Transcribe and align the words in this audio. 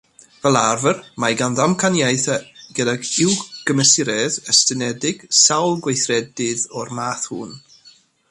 Fel 0.43 0.55
arfer, 0.59 1.01
mae 1.23 1.35
gan 1.41 1.57
ddamcaniaethau 1.57 2.71
gydag 2.79 3.03
uwch-gymesuredd 3.25 4.39
estynedig 4.55 5.23
sawl 5.43 5.77
gweithredydd 5.89 6.67
o'r 6.81 6.95
math 7.01 7.29
hwn. 7.35 7.53